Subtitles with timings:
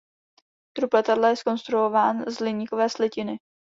[0.75, 3.39] Trup letadla je zkonstruován z hliníkové slitiny.